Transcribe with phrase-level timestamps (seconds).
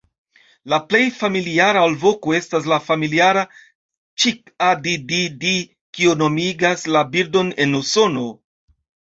[0.71, 3.43] La plej familiara alvoko estas la familiara
[4.23, 5.53] "ĉik-a-di-di-di"
[5.99, 8.27] kio nomigas la birdon en Usono.